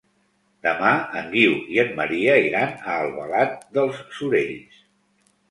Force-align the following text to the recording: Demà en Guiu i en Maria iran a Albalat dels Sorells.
Demà 0.67 0.93
en 1.19 1.27
Guiu 1.33 1.53
i 1.75 1.81
en 1.83 1.91
Maria 1.99 2.39
iran 2.47 2.73
a 2.79 2.97
Albalat 3.03 3.55
dels 3.79 4.01
Sorells. 4.19 4.83